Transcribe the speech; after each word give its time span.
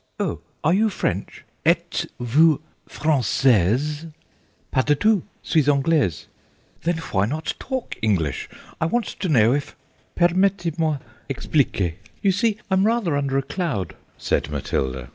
"Oh, 0.19 0.39
are 0.63 0.73
you 0.73 0.89
French? 0.89 1.43
Êtes 1.63 2.07
vous 2.19 2.59
française?" 2.89 4.07
"Pas 4.71 4.83
de 4.83 4.95
tous. 4.95 5.21
'Suis 5.43 5.69
anglaise." 5.69 6.25
"Then 6.81 6.97
why 7.11 7.27
not 7.27 7.53
talk 7.59 7.95
English? 8.01 8.49
I 8.81 8.87
want 8.87 9.05
to 9.05 9.29
know 9.29 9.53
if—" 9.53 9.75
"Permettez 10.17 10.79
moi 10.79 10.97
expliquer. 11.29 11.93
You 12.23 12.31
see, 12.31 12.57
I'm 12.71 12.87
rather 12.87 13.15
under 13.15 13.37
a 13.37 13.43
cloud," 13.43 13.95
said 14.17 14.49
Matilda. 14.49 15.09